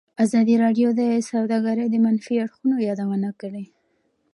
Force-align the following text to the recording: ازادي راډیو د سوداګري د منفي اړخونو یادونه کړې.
ازادي 0.25 0.55
راډیو 0.63 0.87
د 0.99 1.01
سوداګري 1.29 1.85
د 1.89 1.95
منفي 2.05 2.35
اړخونو 2.43 2.75
یادونه 2.87 3.29
کړې. 3.41 3.65